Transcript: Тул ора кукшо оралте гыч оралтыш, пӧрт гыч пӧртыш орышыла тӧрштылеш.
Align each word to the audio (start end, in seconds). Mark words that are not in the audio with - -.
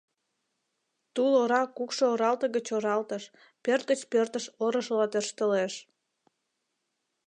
Тул 1.13 1.33
ора 1.43 1.63
кукшо 1.77 2.03
оралте 2.13 2.45
гыч 2.55 2.67
оралтыш, 2.77 3.23
пӧрт 3.63 3.83
гыч 3.91 4.01
пӧртыш 4.11 4.45
орышыла 4.65 5.05
тӧрштылеш. 5.11 5.73